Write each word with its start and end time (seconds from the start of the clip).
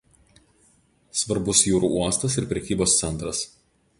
Svarbus 1.23 1.61
jūrų 1.71 1.91
uostas 1.99 2.37
ir 2.43 2.49
prekybos 2.53 2.99
centras. 3.05 3.45